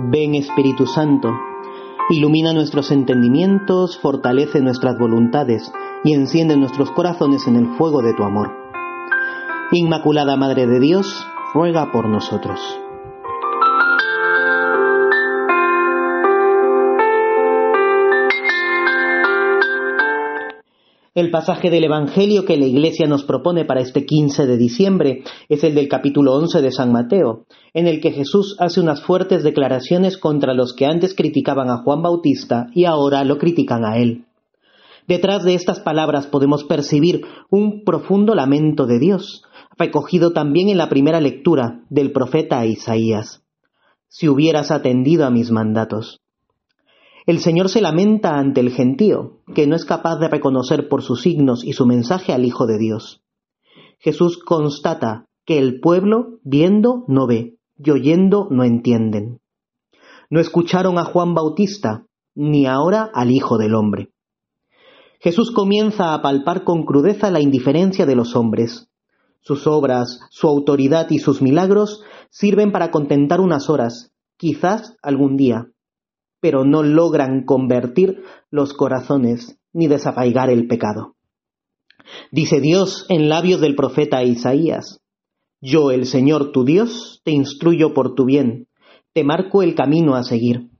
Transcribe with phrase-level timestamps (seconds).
[0.00, 1.28] Ven Espíritu Santo,
[2.08, 5.72] ilumina nuestros entendimientos, fortalece nuestras voluntades
[6.04, 8.50] y enciende nuestros corazones en el fuego de tu amor.
[9.72, 12.60] Inmaculada Madre de Dios, ruega por nosotros.
[21.18, 25.64] El pasaje del Evangelio que la Iglesia nos propone para este 15 de diciembre es
[25.64, 30.16] el del capítulo 11 de San Mateo, en el que Jesús hace unas fuertes declaraciones
[30.16, 34.26] contra los que antes criticaban a Juan Bautista y ahora lo critican a él.
[35.08, 39.42] Detrás de estas palabras podemos percibir un profundo lamento de Dios,
[39.76, 43.42] recogido también en la primera lectura del profeta Isaías.
[44.06, 46.20] Si hubieras atendido a mis mandatos.
[47.26, 51.64] El Señor se lamenta ante el gentío, no es capaz de reconocer por sus signos
[51.64, 53.22] y su mensaje al Hijo de Dios.
[53.98, 59.40] Jesús constata que el pueblo, viendo, no ve, y oyendo, no entienden.
[60.30, 64.12] No escucharon a Juan Bautista, ni ahora al Hijo del Hombre.
[65.20, 68.88] Jesús comienza a palpar con crudeza la indiferencia de los hombres.
[69.40, 75.72] Sus obras, su autoridad y sus milagros sirven para contentar unas horas, quizás algún día,
[76.40, 81.14] pero no logran convertir los corazones ni desapaigar el pecado.
[82.30, 85.00] Dice Dios en labios del profeta Isaías,
[85.60, 88.68] Yo, el Señor tu Dios, te instruyo por tu bien,
[89.12, 90.70] te marco el camino a seguir.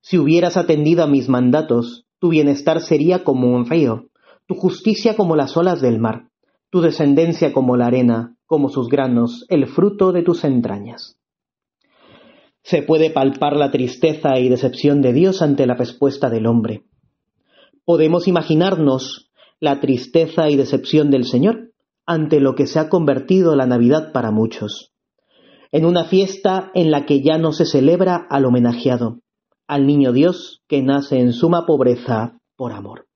[0.00, 4.08] Si hubieras atendido a mis mandatos, tu bienestar sería como un río,
[4.46, 6.28] tu justicia como las olas del mar,
[6.70, 11.18] tu descendencia como la arena, como sus granos, el fruto de tus entrañas
[12.64, 16.84] se puede palpar la tristeza y decepción de Dios ante la respuesta del hombre.
[17.84, 21.72] Podemos imaginarnos la tristeza y decepción del Señor
[22.06, 24.92] ante lo que se ha convertido la Navidad para muchos,
[25.72, 29.20] en una fiesta en la que ya no se celebra al homenajeado,
[29.66, 33.06] al niño Dios que nace en suma pobreza por amor.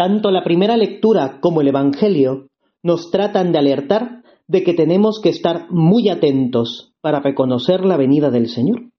[0.00, 2.48] Tanto la primera lectura como el Evangelio
[2.82, 8.30] nos tratan de alertar de que tenemos que estar muy atentos para reconocer la venida
[8.30, 8.92] del Señor.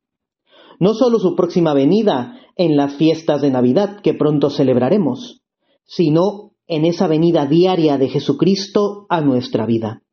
[0.79, 5.41] No solo su próxima venida en las fiestas de Navidad que pronto celebraremos,
[5.85, 10.03] sino en esa venida diaria de Jesucristo a nuestra vida.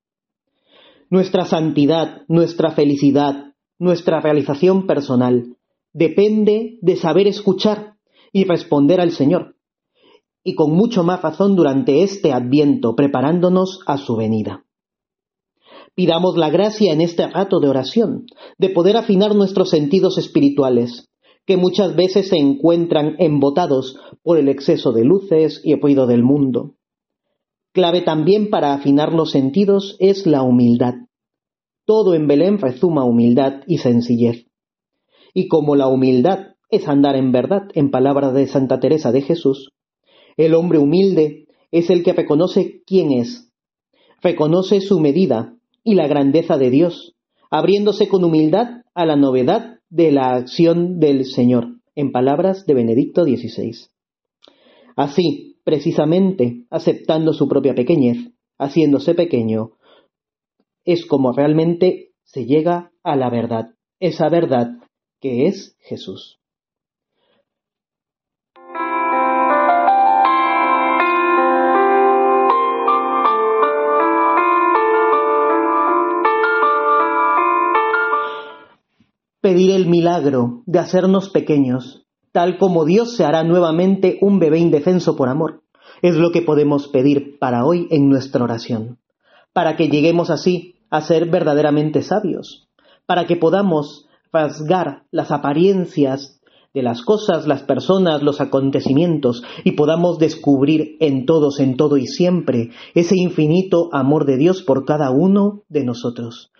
[1.10, 5.54] Nuestra santidad, nuestra felicidad, nuestra realización personal
[5.92, 7.96] depende de saber escuchar
[8.32, 9.57] y responder al Señor
[10.44, 14.64] y con mucho más razón durante este adviento, preparándonos a su venida.
[15.94, 18.26] Pidamos la gracia en este rato de oración,
[18.56, 21.08] de poder afinar nuestros sentidos espirituales,
[21.44, 26.74] que muchas veces se encuentran embotados por el exceso de luces y ruido del mundo.
[27.72, 30.94] Clave también para afinar los sentidos es la humildad.
[31.84, 34.46] Todo en Belén rezuma humildad y sencillez.
[35.32, 39.70] Y como la humildad es andar en verdad, en palabras de Santa Teresa de Jesús,
[40.38, 43.50] el hombre humilde es el que reconoce quién es,
[44.22, 45.54] reconoce su medida
[45.84, 47.14] y la grandeza de Dios,
[47.50, 53.24] abriéndose con humildad a la novedad de la acción del Señor, en palabras de Benedicto
[53.24, 53.88] XVI.
[54.96, 59.72] Así, precisamente, aceptando su propia pequeñez, haciéndose pequeño,
[60.84, 64.70] es como realmente se llega a la verdad, esa verdad
[65.20, 66.37] que es Jesús.
[79.48, 85.16] Pedir el milagro de hacernos pequeños, tal como Dios se hará nuevamente un bebé indefenso
[85.16, 85.62] por amor.
[86.02, 88.98] Es lo que podemos pedir para hoy en nuestra oración,
[89.54, 92.68] para que lleguemos así a ser verdaderamente sabios,
[93.06, 96.42] para que podamos rasgar las apariencias
[96.74, 102.06] de las cosas, las personas, los acontecimientos, y podamos descubrir en todos, en todo y
[102.06, 106.52] siempre ese infinito amor de Dios por cada uno de nosotros.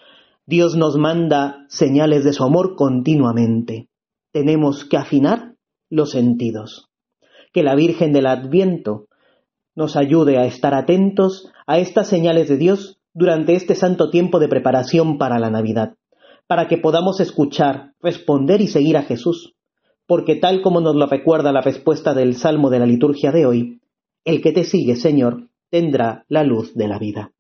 [0.49, 3.91] Dios nos manda señales de su amor continuamente.
[4.33, 5.57] Tenemos que afinar
[5.91, 6.89] los sentidos.
[7.53, 9.09] Que la Virgen del Adviento
[9.75, 14.49] nos ayude a estar atentos a estas señales de Dios durante este santo tiempo de
[14.49, 15.97] preparación para la Navidad,
[16.47, 19.55] para que podamos escuchar, responder y seguir a Jesús,
[20.07, 23.83] porque tal como nos lo recuerda la respuesta del Salmo de la liturgia de hoy,
[24.25, 27.33] el que te sigue, Señor, tendrá la luz de la vida.